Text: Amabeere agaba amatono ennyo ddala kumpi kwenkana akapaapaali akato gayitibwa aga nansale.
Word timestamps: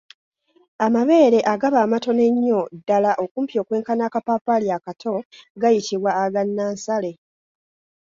Amabeere 0.85 1.39
agaba 1.53 1.77
amatono 1.85 2.21
ennyo 2.29 2.61
ddala 2.77 3.11
kumpi 3.31 3.55
kwenkana 3.67 4.03
akapaapaali 4.05 4.67
akato 4.77 5.13
gayitibwa 5.61 6.11
aga 6.23 6.41
nansale. 6.45 7.11